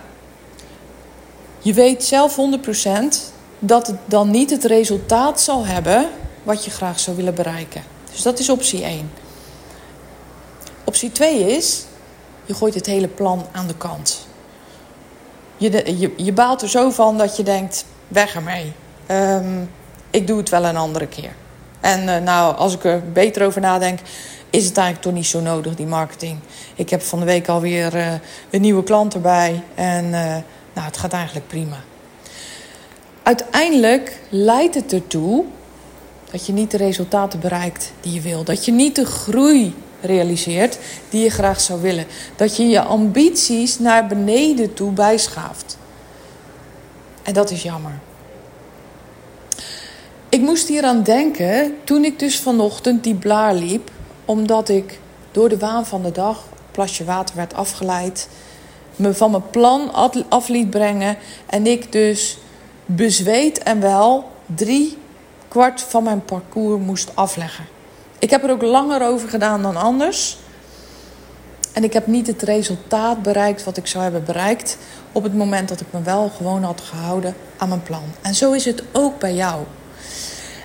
je 1.58 1.72
weet 1.72 2.04
zelf 2.04 2.36
100% 2.36 3.32
dat 3.58 3.86
het 3.86 3.96
dan 4.04 4.30
niet 4.30 4.50
het 4.50 4.64
resultaat 4.64 5.40
zal 5.40 5.66
hebben 5.66 6.08
wat 6.42 6.64
je 6.64 6.70
graag 6.70 7.00
zou 7.00 7.16
willen 7.16 7.34
bereiken. 7.34 7.91
Dus 8.12 8.22
dat 8.22 8.38
is 8.38 8.48
optie 8.48 8.84
1. 8.84 9.10
Optie 10.84 11.12
2 11.12 11.56
is, 11.56 11.84
je 12.44 12.54
gooit 12.54 12.74
het 12.74 12.86
hele 12.86 13.08
plan 13.08 13.46
aan 13.52 13.66
de 13.66 13.76
kant. 13.76 14.26
Je, 15.56 15.98
je, 15.98 16.12
je 16.16 16.32
baalt 16.32 16.62
er 16.62 16.68
zo 16.68 16.90
van 16.90 17.18
dat 17.18 17.36
je 17.36 17.42
denkt, 17.42 17.84
weg 18.08 18.34
ermee. 18.34 18.72
Um, 19.10 19.70
ik 20.10 20.26
doe 20.26 20.38
het 20.38 20.48
wel 20.48 20.64
een 20.64 20.76
andere 20.76 21.06
keer. 21.06 21.32
En 21.80 22.02
uh, 22.02 22.16
nou, 22.18 22.56
als 22.56 22.74
ik 22.74 22.84
er 22.84 23.02
beter 23.12 23.46
over 23.46 23.60
nadenk, 23.60 23.98
is 24.50 24.64
het 24.64 24.76
eigenlijk 24.76 25.06
toch 25.06 25.14
niet 25.14 25.26
zo 25.26 25.40
nodig, 25.40 25.74
die 25.74 25.86
marketing. 25.86 26.38
Ik 26.74 26.90
heb 26.90 27.02
van 27.02 27.18
de 27.18 27.24
week 27.24 27.48
alweer 27.48 27.94
uh, 27.94 28.12
een 28.50 28.60
nieuwe 28.60 28.82
klant 28.82 29.14
erbij. 29.14 29.62
En 29.74 30.04
uh, 30.04 30.12
nou, 30.72 30.86
het 30.86 30.96
gaat 30.96 31.12
eigenlijk 31.12 31.46
prima. 31.46 31.76
Uiteindelijk 33.22 34.20
leidt 34.28 34.74
het 34.74 34.92
ertoe 34.92 35.44
dat 36.32 36.46
je 36.46 36.52
niet 36.52 36.70
de 36.70 36.76
resultaten 36.76 37.40
bereikt 37.40 37.92
die 38.00 38.12
je 38.12 38.20
wil. 38.20 38.44
Dat 38.44 38.64
je 38.64 38.72
niet 38.72 38.96
de 38.96 39.06
groei 39.06 39.74
realiseert 40.00 40.78
die 41.08 41.22
je 41.22 41.30
graag 41.30 41.60
zou 41.60 41.80
willen. 41.80 42.06
Dat 42.36 42.56
je 42.56 42.66
je 42.66 42.80
ambities 42.82 43.78
naar 43.78 44.06
beneden 44.06 44.74
toe 44.74 44.92
bijschaaft. 44.92 45.78
En 47.22 47.32
dat 47.32 47.50
is 47.50 47.62
jammer. 47.62 48.00
moest 50.40 50.68
hier 50.68 50.84
aan 50.84 51.02
denken 51.02 51.74
toen 51.84 52.04
ik 52.04 52.18
dus 52.18 52.38
vanochtend 52.38 53.04
die 53.04 53.14
blaar 53.14 53.54
liep, 53.54 53.90
omdat 54.24 54.68
ik 54.68 54.98
door 55.30 55.48
de 55.48 55.58
waan 55.58 55.86
van 55.86 56.02
de 56.02 56.12
dag, 56.12 56.44
plasje 56.70 57.04
water 57.04 57.36
werd 57.36 57.54
afgeleid, 57.54 58.28
me 58.96 59.14
van 59.14 59.30
mijn 59.30 59.50
plan 59.50 59.92
af 60.28 60.48
liet 60.48 60.70
brengen 60.70 61.16
en 61.46 61.66
ik 61.66 61.92
dus 61.92 62.38
bezweet 62.86 63.58
en 63.58 63.80
wel 63.80 64.30
drie 64.54 65.00
kwart 65.52 65.80
van 65.80 66.02
mijn 66.02 66.24
parcours 66.24 66.84
moest 66.84 67.10
afleggen. 67.14 67.64
Ik 68.18 68.30
heb 68.30 68.44
er 68.44 68.50
ook 68.50 68.62
langer 68.62 69.02
over 69.02 69.28
gedaan 69.28 69.62
dan 69.62 69.76
anders. 69.76 70.38
En 71.72 71.84
ik 71.84 71.92
heb 71.92 72.06
niet 72.06 72.26
het 72.26 72.42
resultaat 72.42 73.22
bereikt 73.22 73.64
wat 73.64 73.76
ik 73.76 73.86
zou 73.86 74.02
hebben 74.02 74.24
bereikt 74.24 74.78
op 75.12 75.22
het 75.22 75.34
moment 75.34 75.68
dat 75.68 75.80
ik 75.80 75.86
me 75.90 76.02
wel 76.02 76.30
gewoon 76.36 76.62
had 76.62 76.80
gehouden 76.80 77.34
aan 77.56 77.68
mijn 77.68 77.82
plan. 77.82 78.02
En 78.22 78.34
zo 78.34 78.52
is 78.52 78.64
het 78.64 78.82
ook 78.92 79.18
bij 79.18 79.34
jou. 79.34 79.62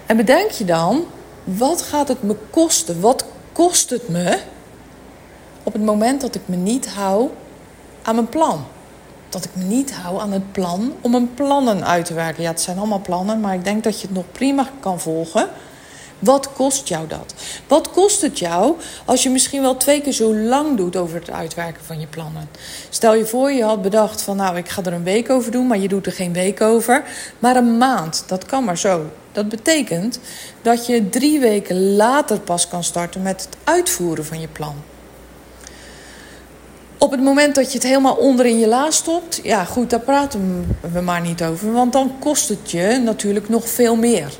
En 0.05 0.17
bedenk 0.17 0.51
je 0.51 0.65
dan, 0.65 1.05
wat 1.43 1.81
gaat 1.81 2.07
het 2.07 2.23
me 2.23 2.35
kosten? 2.49 2.99
Wat 2.99 3.25
kost 3.51 3.89
het 3.89 4.09
me 4.09 4.39
op 5.63 5.73
het 5.73 5.83
moment 5.83 6.21
dat 6.21 6.35
ik 6.35 6.41
me 6.45 6.55
niet 6.55 6.87
hou 6.87 7.29
aan 8.01 8.15
mijn 8.15 8.29
plan? 8.29 8.65
Dat 9.29 9.45
ik 9.45 9.51
me 9.53 9.63
niet 9.63 9.93
hou 9.93 10.19
aan 10.19 10.31
het 10.31 10.51
plan 10.51 10.93
om 11.01 11.11
mijn 11.11 11.33
plannen 11.33 11.85
uit 11.85 12.05
te 12.05 12.13
werken. 12.13 12.43
Ja, 12.43 12.49
het 12.49 12.61
zijn 12.61 12.77
allemaal 12.77 13.01
plannen, 13.01 13.39
maar 13.39 13.53
ik 13.53 13.63
denk 13.63 13.83
dat 13.83 14.01
je 14.01 14.07
het 14.07 14.15
nog 14.15 14.25
prima 14.31 14.69
kan 14.79 14.99
volgen. 14.99 15.49
Wat 16.19 16.53
kost 16.53 16.87
jou 16.87 17.07
dat? 17.07 17.33
Wat 17.67 17.91
kost 17.91 18.21
het 18.21 18.39
jou 18.39 18.75
als 19.05 19.23
je 19.23 19.29
misschien 19.29 19.61
wel 19.61 19.77
twee 19.77 20.01
keer 20.01 20.13
zo 20.13 20.35
lang 20.35 20.77
doet 20.77 20.95
over 20.95 21.19
het 21.19 21.31
uitwerken 21.31 21.83
van 21.85 21.99
je 21.99 22.07
plannen? 22.07 22.49
Stel 22.89 23.15
je 23.15 23.25
voor, 23.25 23.51
je 23.51 23.63
had 23.63 23.81
bedacht 23.81 24.21
van 24.21 24.37
nou, 24.37 24.57
ik 24.57 24.69
ga 24.69 24.83
er 24.83 24.93
een 24.93 25.03
week 25.03 25.29
over 25.29 25.51
doen, 25.51 25.67
maar 25.67 25.77
je 25.77 25.87
doet 25.87 26.05
er 26.05 26.11
geen 26.11 26.33
week 26.33 26.61
over, 26.61 27.03
maar 27.39 27.55
een 27.55 27.77
maand. 27.77 28.23
Dat 28.27 28.45
kan 28.45 28.63
maar 28.63 28.77
zo. 28.77 29.05
Dat 29.31 29.49
betekent 29.49 30.19
dat 30.61 30.85
je 30.85 31.09
drie 31.09 31.39
weken 31.39 31.95
later 31.95 32.39
pas 32.39 32.67
kan 32.67 32.83
starten 32.83 33.21
met 33.21 33.41
het 33.41 33.57
uitvoeren 33.63 34.25
van 34.25 34.39
je 34.39 34.47
plan. 34.47 34.75
Op 36.99 37.11
het 37.11 37.21
moment 37.21 37.55
dat 37.55 37.71
je 37.71 37.77
het 37.77 37.87
helemaal 37.87 38.15
onder 38.15 38.45
in 38.45 38.59
je 38.59 38.67
la 38.67 38.91
stopt, 38.91 39.39
ja 39.43 39.65
goed, 39.65 39.89
daar 39.89 39.99
praten 39.99 40.67
we 40.91 41.01
maar 41.01 41.21
niet 41.21 41.43
over, 41.43 41.71
want 41.71 41.93
dan 41.93 42.11
kost 42.19 42.49
het 42.49 42.71
je 42.71 43.01
natuurlijk 43.03 43.49
nog 43.49 43.69
veel 43.69 43.95
meer. 43.95 44.37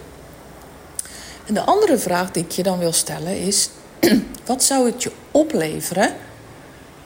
En 1.46 1.54
de 1.54 1.62
andere 1.62 1.98
vraag 1.98 2.32
die 2.32 2.44
ik 2.44 2.52
je 2.52 2.64
dan 2.64 2.80
wil 2.80 2.92
stellen 2.92 3.40
is: 3.40 3.70
wat 4.46 4.64
zou 4.64 4.86
het 4.86 5.04
je 5.04 5.12
opleveren 5.32 6.14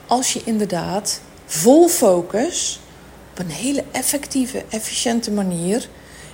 als 0.08 0.34
je 0.34 0.41
inderdaad 0.46 1.22
vol 1.46 1.88
focus 1.88 2.79
op 3.31 3.39
een 3.39 3.51
hele 3.51 3.84
effectieve, 3.91 4.65
efficiënte 4.70 5.31
manier 5.31 5.89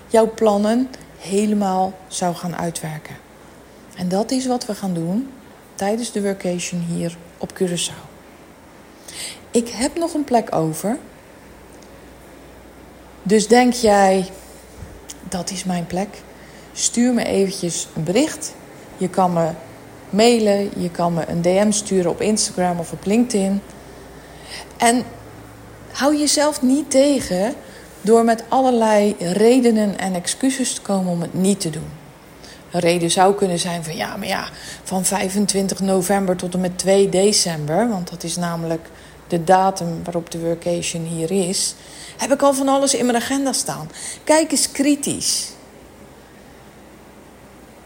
jouw 0.08 0.34
plannen 0.34 0.90
helemaal 1.18 1.94
zou 2.08 2.36
gaan 2.36 2.56
uitwerken? 2.56 3.16
En 3.96 4.08
dat 4.08 4.32
is 4.32 4.46
wat 4.46 4.66
we 4.66 4.76
gaan 4.76 4.94
doen 4.94 5.30
tijdens 5.76 6.12
de 6.12 6.22
workation 6.22 6.82
hier 6.82 7.18
op 7.38 7.54
Curaçao. 7.54 8.07
Ik 9.58 9.70
heb 9.70 9.98
nog 9.98 10.14
een 10.14 10.24
plek 10.24 10.56
over. 10.56 10.98
Dus 13.24 13.48
denk 13.48 13.74
jij, 13.74 14.30
dat 15.30 15.52
is 15.52 15.64
mijn 15.64 15.88
plek? 15.88 16.08
stuur 16.74 17.14
me 17.14 17.24
eventjes 17.24 17.88
een 17.96 18.04
bericht. 18.04 18.54
Je 18.98 19.10
kan 19.10 19.34
me 19.34 19.50
mailen, 20.10 20.70
je 20.78 20.92
kan 20.92 21.14
me 21.14 21.28
een 21.28 21.42
DM 21.42 21.72
sturen 21.72 22.12
op 22.12 22.22
Instagram 22.22 22.80
of 22.80 22.92
op 22.92 23.06
LinkedIn. 23.06 23.62
En 24.78 25.04
hou 25.92 26.18
jezelf 26.18 26.62
niet 26.62 26.92
tegen 26.92 27.54
door 28.02 28.24
met 28.24 28.44
allerlei 28.48 29.16
redenen 29.20 30.00
en 30.00 30.14
excuses 30.14 30.74
te 30.74 30.82
komen 30.82 31.12
om 31.12 31.22
het 31.22 31.34
niet 31.34 31.60
te 31.60 31.70
doen. 31.70 31.90
Een 32.72 32.80
reden 32.80 33.12
zou 33.12 33.36
kunnen 33.36 33.60
zijn 33.60 33.84
van 33.84 33.96
ja, 33.96 34.18
maar 34.18 34.28
ja, 34.28 34.48
van 34.84 35.06
25 35.06 35.80
november 35.80 36.36
tot 36.36 36.54
en 36.54 36.62
met 36.62 36.78
2 36.78 37.10
december, 37.10 37.90
want 37.90 38.10
dat 38.10 38.24
is 38.24 38.36
namelijk 38.36 38.90
de 39.28 39.44
datum 39.44 40.04
waarop 40.04 40.32
de 40.32 40.40
workation 40.40 41.04
hier 41.04 41.32
is, 41.32 41.76
heb 42.18 42.32
ik 42.32 42.42
al 42.42 42.54
van 42.54 42.68
alles 42.68 42.94
in 42.94 43.06
mijn 43.06 43.18
agenda 43.18 43.54
staan. 43.54 43.90
Kijk 44.24 44.52
eens 44.52 44.72
kritisch. 44.72 45.50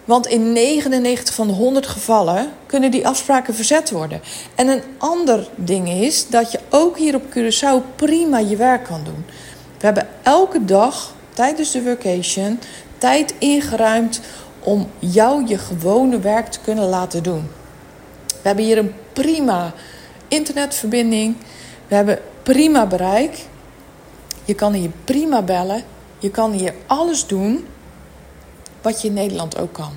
Want 0.06 0.28
in 0.28 0.54
99 0.54 1.36
van 1.36 1.48
de 1.48 1.54
100 1.54 1.88
gevallen 1.88 2.52
kunnen 2.66 2.92
die 2.92 3.08
afspraken 3.08 3.56
verzet 3.56 3.92
worden. 3.92 4.22
En 4.56 4.68
een 4.68 4.82
ander 4.98 5.50
ding 5.56 5.90
is 5.90 6.30
dat 6.30 6.52
je 6.52 6.60
ook 6.70 6.98
hier 6.98 7.16
op 7.16 7.24
Curaçao 7.24 7.96
prima 7.96 8.38
je 8.38 8.56
werk 8.56 8.84
kan 8.84 9.04
doen. 9.04 9.26
We 9.78 9.86
hebben 9.86 10.08
elke 10.24 10.66
dag 10.66 11.14
tijdens 11.34 11.72
de 11.72 11.82
vacation 11.82 12.60
tijd 12.98 13.34
ingeruimd 13.38 14.22
om 14.60 14.90
jou 15.00 15.48
je 15.48 15.58
gewone 15.58 16.20
werk 16.20 16.48
te 16.48 16.60
kunnen 16.64 16.90
laten 16.90 17.24
doen. 17.24 17.50
We 18.28 18.48
hebben 18.48 18.66
hier 18.66 18.78
een 18.78 18.94
prima 19.14 19.74
internetverbinding. 20.32 21.36
We 21.88 21.96
hebben 21.96 22.20
prima 22.44 22.86
bereik. 22.86 23.46
Je 24.46 24.54
kan 24.54 24.74
hier 24.74 24.92
prima 25.04 25.42
bellen. 25.42 25.84
Je 26.20 26.32
kan 26.32 26.52
hier 26.52 26.74
alles 26.86 27.28
doen 27.28 27.66
wat 28.82 29.02
je 29.02 29.08
in 29.08 29.14
Nederland 29.14 29.58
ook 29.58 29.74
kan. 29.74 29.92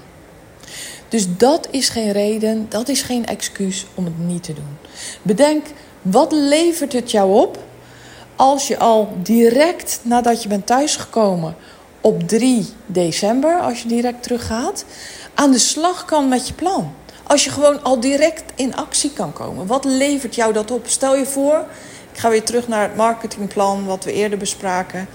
Dus 1.08 1.36
dat 1.36 1.68
is 1.70 1.88
geen 1.88 2.12
reden, 2.12 2.66
dat 2.68 2.88
is 2.88 3.02
geen 3.02 3.26
excuus 3.26 3.86
om 3.94 4.04
het 4.04 4.18
niet 4.18 4.42
te 4.42 4.54
doen. 4.54 4.76
Bedenk, 5.22 5.66
wat 6.02 6.32
levert 6.32 6.92
het 6.92 7.10
jou 7.10 7.40
op 7.40 7.58
als 8.36 8.68
je 8.68 8.78
al 8.78 9.16
direct 9.22 10.00
nadat 10.02 10.42
je 10.42 10.48
bent 10.48 10.66
thuisgekomen 10.66 11.56
op 12.00 12.28
3 12.28 12.66
december, 12.86 13.60
als 13.60 13.82
je 13.82 13.88
direct 13.88 14.22
teruggaat, 14.22 14.84
aan 15.34 15.50
de 15.50 15.58
slag 15.58 16.04
kan 16.04 16.28
met 16.28 16.48
je 16.48 16.54
plan? 16.54 16.94
Als 17.26 17.44
je 17.44 17.50
gewoon 17.50 17.82
al 17.82 18.00
direct 18.00 18.42
in 18.54 18.76
actie 18.76 19.12
kan 19.12 19.32
komen, 19.32 19.66
wat 19.66 19.84
levert 19.84 20.34
jou 20.34 20.52
dat 20.52 20.70
op? 20.70 20.86
Stel 20.86 21.16
je 21.16 21.26
voor, 21.26 21.64
ik 22.12 22.18
ga 22.18 22.30
weer 22.30 22.44
terug 22.44 22.68
naar 22.68 22.82
het 22.82 22.96
marketingplan 22.96 23.86
wat 23.86 24.04
we 24.04 24.12
eerder 24.12 24.38
bespraken. 24.38 25.08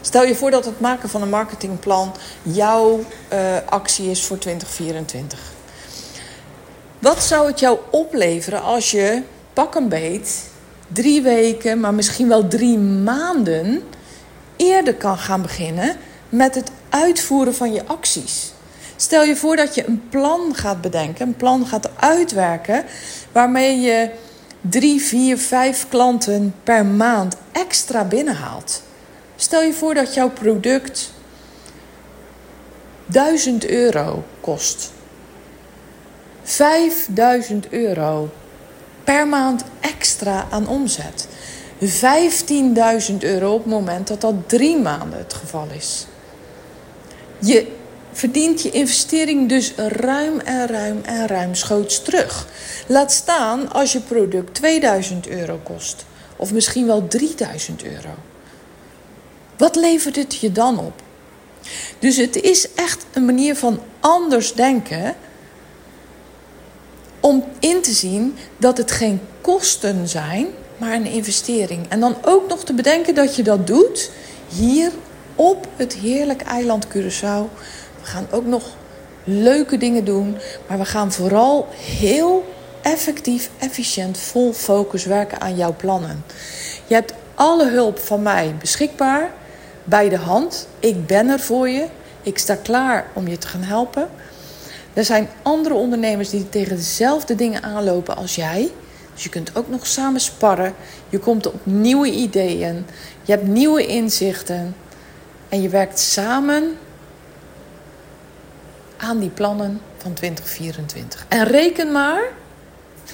Stel 0.00 0.24
je 0.24 0.34
voor 0.34 0.50
dat 0.50 0.64
het 0.64 0.80
maken 0.80 1.08
van 1.08 1.22
een 1.22 1.30
marketingplan 1.30 2.12
jouw 2.42 3.04
uh, 3.32 3.38
actie 3.66 4.10
is 4.10 4.24
voor 4.24 4.38
2024. 4.38 5.38
Wat 6.98 7.22
zou 7.22 7.46
het 7.46 7.60
jou 7.60 7.78
opleveren 7.90 8.62
als 8.62 8.90
je 8.90 9.22
pak 9.52 9.74
een 9.74 9.88
beet 9.88 10.50
drie 10.88 11.22
weken, 11.22 11.80
maar 11.80 11.94
misschien 11.94 12.28
wel 12.28 12.48
drie 12.48 12.78
maanden 12.78 13.82
eerder 14.56 14.94
kan 14.94 15.18
gaan 15.18 15.42
beginnen 15.42 15.96
met 16.28 16.54
het 16.54 16.70
uitvoeren 16.88 17.54
van 17.54 17.72
je 17.72 17.86
acties? 17.86 18.51
Stel 19.02 19.22
je 19.22 19.36
voor 19.36 19.56
dat 19.56 19.74
je 19.74 19.86
een 19.86 20.08
plan 20.08 20.54
gaat 20.54 20.80
bedenken, 20.80 21.26
een 21.26 21.36
plan 21.36 21.66
gaat 21.66 21.90
uitwerken, 21.96 22.84
waarmee 23.32 23.80
je 23.80 24.10
drie, 24.60 25.00
vier, 25.00 25.38
vijf 25.38 25.86
klanten 25.88 26.54
per 26.62 26.86
maand 26.86 27.36
extra 27.52 28.04
binnenhaalt. 28.04 28.82
Stel 29.36 29.62
je 29.62 29.72
voor 29.72 29.94
dat 29.94 30.14
jouw 30.14 30.30
product 30.30 31.12
1000 33.06 33.66
euro 33.66 34.24
kost. 34.40 34.92
5000 36.42 37.68
euro 37.72 38.30
per 39.04 39.28
maand 39.28 39.64
extra 39.80 40.46
aan 40.50 40.68
omzet. 40.68 41.28
15.000 41.80 43.16
euro 43.18 43.52
op 43.52 43.62
het 43.62 43.72
moment 43.72 44.08
dat 44.08 44.20
dat 44.20 44.34
drie 44.46 44.78
maanden 44.78 45.18
het 45.18 45.34
geval 45.34 45.66
is. 45.76 46.06
Je 47.38 47.80
verdient 48.12 48.62
je 48.62 48.70
investering 48.70 49.48
dus 49.48 49.72
ruim 49.76 50.40
en 50.40 50.66
ruim 50.66 51.00
en 51.02 51.26
ruimschoots 51.26 52.02
terug. 52.02 52.46
Laat 52.86 53.12
staan 53.12 53.72
als 53.72 53.92
je 53.92 54.00
product 54.00 54.54
2000 54.54 55.28
euro 55.28 55.60
kost. 55.62 56.04
Of 56.36 56.52
misschien 56.52 56.86
wel 56.86 57.08
3000 57.08 57.84
euro. 57.84 58.14
Wat 59.56 59.76
levert 59.76 60.16
het 60.16 60.36
je 60.36 60.52
dan 60.52 60.78
op? 60.78 61.02
Dus 61.98 62.16
het 62.16 62.36
is 62.36 62.72
echt 62.74 63.06
een 63.12 63.24
manier 63.24 63.56
van 63.56 63.80
anders 64.00 64.54
denken 64.54 65.14
om 67.20 67.44
in 67.58 67.82
te 67.82 67.92
zien 67.92 68.36
dat 68.56 68.76
het 68.76 68.90
geen 68.90 69.20
kosten 69.40 70.08
zijn, 70.08 70.46
maar 70.76 70.92
een 70.92 71.06
investering. 71.06 71.88
En 71.88 72.00
dan 72.00 72.16
ook 72.22 72.48
nog 72.48 72.64
te 72.64 72.72
bedenken 72.72 73.14
dat 73.14 73.36
je 73.36 73.42
dat 73.42 73.66
doet 73.66 74.10
hier 74.48 74.92
op 75.34 75.66
het 75.76 75.94
heerlijke 75.94 76.44
eiland 76.44 76.86
Curaçao. 76.86 77.48
We 78.02 78.08
gaan 78.08 78.26
ook 78.30 78.46
nog 78.46 78.62
leuke 79.24 79.76
dingen 79.76 80.04
doen, 80.04 80.36
maar 80.66 80.78
we 80.78 80.84
gaan 80.84 81.12
vooral 81.12 81.68
heel 81.74 82.54
effectief, 82.82 83.50
efficiënt, 83.58 84.18
vol 84.18 84.52
focus 84.52 85.04
werken 85.04 85.40
aan 85.40 85.56
jouw 85.56 85.74
plannen. 85.76 86.24
Je 86.86 86.94
hebt 86.94 87.14
alle 87.34 87.70
hulp 87.70 87.98
van 87.98 88.22
mij 88.22 88.54
beschikbaar 88.58 89.30
bij 89.84 90.08
de 90.08 90.16
hand. 90.16 90.68
Ik 90.78 91.06
ben 91.06 91.28
er 91.28 91.40
voor 91.40 91.68
je. 91.68 91.86
Ik 92.22 92.38
sta 92.38 92.54
klaar 92.54 93.06
om 93.12 93.28
je 93.28 93.38
te 93.38 93.46
gaan 93.46 93.62
helpen. 93.62 94.08
Er 94.94 95.04
zijn 95.04 95.28
andere 95.42 95.74
ondernemers 95.74 96.30
die 96.30 96.48
tegen 96.48 96.76
dezelfde 96.76 97.34
dingen 97.34 97.62
aanlopen 97.62 98.16
als 98.16 98.34
jij. 98.34 98.70
Dus 99.14 99.22
je 99.22 99.28
kunt 99.28 99.56
ook 99.56 99.68
nog 99.68 99.86
samen 99.86 100.20
sparren. 100.20 100.74
Je 101.08 101.18
komt 101.18 101.46
op 101.46 101.60
nieuwe 101.62 102.10
ideeën. 102.10 102.86
Je 103.22 103.32
hebt 103.32 103.46
nieuwe 103.46 103.86
inzichten. 103.86 104.76
En 105.48 105.62
je 105.62 105.68
werkt 105.68 105.98
samen 105.98 106.76
aan 109.02 109.18
die 109.18 109.30
plannen 109.30 109.80
van 109.96 110.12
2024. 110.12 111.26
En 111.28 111.44
reken 111.44 111.92
maar. 111.92 112.22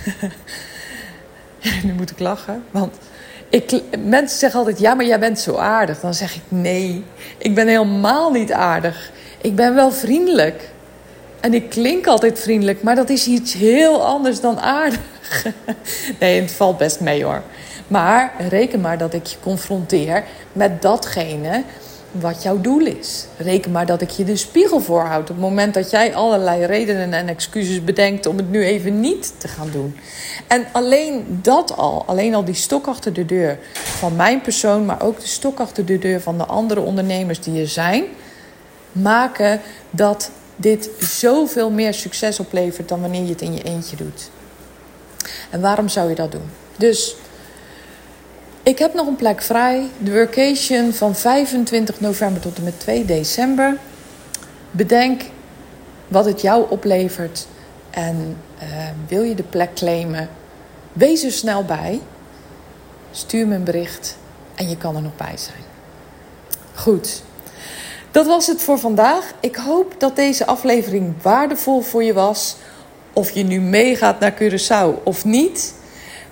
nu 1.85 1.93
moet 1.93 2.11
ik 2.11 2.19
lachen, 2.19 2.65
want 2.71 2.97
ik, 3.49 3.81
mensen 4.05 4.39
zeggen 4.39 4.59
altijd: 4.59 4.79
ja, 4.79 4.95
maar 4.95 5.07
jij 5.07 5.19
bent 5.19 5.41
zo 5.41 5.57
aardig. 5.57 6.01
Dan 6.01 6.15
zeg 6.15 6.35
ik: 6.35 6.43
nee, 6.49 7.05
ik 7.39 7.55
ben 7.55 7.69
helemaal 7.69 8.31
niet 8.31 8.53
aardig. 8.53 9.11
Ik 9.41 9.57
ben 9.57 9.75
wel 9.75 9.93
vriendelijk. 9.93 10.69
En 11.41 11.55
ik 11.55 11.71
klink 11.71 12.07
altijd 12.07 12.41
vriendelijk, 12.41 12.83
maar 12.83 12.95
dat 12.95 13.09
is 13.09 13.27
iets 13.27 13.53
heel 13.53 14.05
anders 14.05 14.41
dan 14.41 14.61
aardig. 14.61 15.01
nee, 16.21 16.41
het 16.41 16.53
valt 16.53 16.79
best 16.79 17.01
mee 17.01 17.25
hoor. 17.25 17.43
Maar 17.89 18.33
reken 18.49 18.81
maar 18.81 18.99
dat 18.99 19.15
ik 19.15 19.27
je 19.27 19.37
confronteer 19.43 20.25
met 20.53 20.83
datgene 20.83 21.63
wat 22.11 22.43
jouw 22.43 22.61
doel 22.61 22.87
is. 22.87 23.27
Reken 23.37 23.73
maar 23.73 23.87
dat 23.87 24.01
ik 24.01 24.11
je 24.11 24.25
de 24.25 24.37
spiegel 24.37 24.81
voorhoud 24.81 25.21
op 25.21 25.29
het 25.29 25.39
moment 25.39 25.75
dat 25.75 25.91
jij 25.91 26.15
allerlei 26.15 26.65
redenen 26.65 27.13
en 27.13 27.29
excuses 27.29 27.85
bedenkt 27.85 28.27
om 28.27 28.37
het 28.37 28.51
nu 28.51 28.65
even 28.65 29.01
niet 29.01 29.33
te 29.39 29.49
gaan 29.49 29.71
doen. 29.73 29.97
En 30.47 30.67
alleen 30.73 31.39
dat 31.43 31.77
al, 31.77 32.05
alleen 32.07 32.35
al 32.35 32.45
die 32.45 32.55
stok 32.55 32.87
achter 32.87 33.13
de 33.13 33.25
deur 33.25 33.59
van 33.73 34.17
mijn 34.17 34.41
persoon, 34.41 34.85
maar 34.85 35.03
ook 35.03 35.21
de 35.21 35.27
stok 35.27 35.61
achter 35.61 35.85
de 35.85 35.99
deur 35.99 36.21
van 36.21 36.39
de 36.39 36.47
andere 36.47 36.81
ondernemers 36.81 37.41
die 37.41 37.61
er 37.61 37.69
zijn, 37.69 38.05
maken 38.93 39.61
dat 39.91 40.31
dit 40.57 40.91
zoveel 40.99 41.71
meer 41.71 41.95
succes 41.95 42.41
oplevert 42.41 42.89
dan 42.89 43.01
wanneer 43.01 43.23
je 43.23 43.29
het 43.29 43.43
in 43.43 43.55
je 43.55 43.63
eentje 43.63 43.97
doet. 43.97 44.31
En 45.51 45.61
waarom 45.61 45.89
zou 45.89 46.09
je 46.09 46.15
dat 46.15 46.33
doen? 46.33 46.51
Dus 46.77 47.17
ik 48.69 48.79
heb 48.79 48.95
nog 48.95 49.07
een 49.07 49.17
plek 49.17 49.43
vrij. 49.43 49.87
De 49.99 50.13
workation 50.13 50.93
van 50.93 51.15
25 51.15 52.01
november 52.01 52.43
tot 52.43 52.57
en 52.57 52.65
met 52.65 52.81
2 52.81 53.05
december. 53.05 53.77
Bedenk 54.71 55.23
wat 56.09 56.25
het 56.25 56.41
jou 56.41 56.71
oplevert. 56.71 57.47
En 57.91 58.37
uh, 58.63 58.69
wil 59.09 59.23
je 59.23 59.35
de 59.35 59.43
plek 59.43 59.75
claimen? 59.75 60.29
Wees 60.93 61.25
er 61.25 61.33
snel 61.33 61.65
bij. 61.65 62.01
Stuur 63.11 63.47
me 63.47 63.55
een 63.55 63.65
bericht 63.65 64.17
en 64.55 64.69
je 64.69 64.77
kan 64.77 64.97
er 64.97 65.03
nog 65.03 65.17
bij 65.17 65.37
zijn. 65.37 65.65
Goed. 66.75 67.23
Dat 68.11 68.27
was 68.27 68.47
het 68.47 68.63
voor 68.63 68.79
vandaag. 68.79 69.33
Ik 69.41 69.57
hoop 69.57 69.95
dat 69.99 70.17
deze 70.17 70.47
aflevering 70.47 71.15
waardevol 71.23 71.81
voor 71.81 72.03
je 72.03 72.13
was. 72.13 72.57
Of 73.13 73.31
je 73.31 73.45
nu 73.45 73.61
meegaat 73.61 74.21
naar 74.21 74.35
Curaçao 74.35 75.03
of 75.03 75.25
niet. 75.25 75.75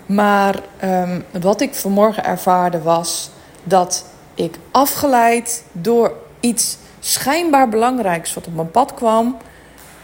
Maar 0.07 0.55
um, 0.85 1.25
wat 1.41 1.61
ik 1.61 1.75
vanmorgen 1.75 2.25
ervaarde 2.25 2.83
was 2.83 3.31
dat 3.65 4.05
ik 4.35 4.59
afgeleid 4.71 5.65
door 5.73 6.13
iets 6.41 6.77
schijnbaar 7.01 7.69
belangrijks 7.69 8.35
wat 8.35 8.47
op 8.47 8.55
mijn 8.55 8.71
pad 8.71 8.95
kwam, 8.95 9.37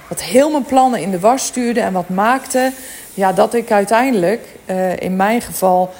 wat 0.09 0.23
heel 0.23 0.51
mijn 0.51 0.65
plannen 0.65 1.01
in 1.01 1.11
de 1.11 1.21
was 1.21 1.47
stuurde 1.47 1.81
en 1.81 1.93
wat 1.93 2.09
maakte 2.09 2.73
ja, 3.15 3.33
dat 3.33 3.55
ik 3.55 3.71
uiteindelijk, 3.71 4.47
uh, 4.67 4.97
in 4.97 5.17
mijn 5.17 5.41
geval, 5.41 5.91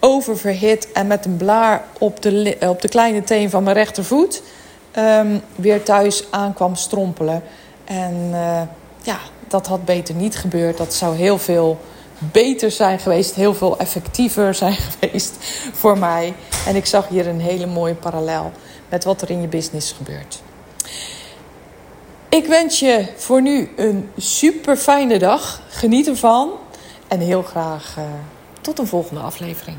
oververhit 0.00 0.92
en 0.92 1.06
met 1.06 1.24
een 1.24 1.36
blaar 1.36 1.82
op 1.98 2.22
de, 2.22 2.56
op 2.60 2.82
de 2.82 2.88
kleine 2.88 3.24
teen 3.24 3.50
van 3.50 3.62
mijn 3.62 3.76
rechtervoet 3.76 4.42
um, 4.98 5.40
weer 5.54 5.82
thuis 5.82 6.24
aankwam 6.30 6.74
strompelen. 6.74 7.42
En 7.84 8.28
uh, 8.30 8.60
ja, 9.02 9.18
dat 9.48 9.66
had 9.66 9.84
beter 9.84 10.14
niet 10.14 10.36
gebeurd. 10.36 10.76
Dat 10.76 10.94
zou 10.94 11.16
heel 11.16 11.38
veel 11.38 11.80
beter 12.32 12.70
zijn 12.70 12.98
geweest, 12.98 13.34
heel 13.34 13.54
veel 13.54 13.78
effectiever 13.78 14.54
zijn 14.54 14.76
geweest 15.00 15.34
voor 15.72 15.98
mij. 15.98 16.34
En 16.66 16.76
ik 16.76 16.86
zag 16.86 17.08
hier 17.08 17.26
een 17.26 17.40
hele 17.40 17.66
mooie 17.66 17.94
parallel 17.94 18.52
met 18.88 19.04
wat 19.04 19.22
er 19.22 19.30
in 19.30 19.40
je 19.40 19.48
business 19.48 19.92
gebeurt. 19.92 20.42
Ik 22.28 22.46
wens 22.46 22.78
je 22.78 23.08
voor 23.16 23.42
nu 23.42 23.70
een 23.76 24.10
super 24.16 24.76
fijne 24.76 25.18
dag. 25.18 25.62
Geniet 25.68 26.08
ervan. 26.08 26.50
En 27.08 27.20
heel 27.20 27.42
graag 27.42 27.94
uh, 27.98 28.04
tot 28.60 28.78
een 28.78 28.86
volgende 28.86 29.20
aflevering. 29.20 29.76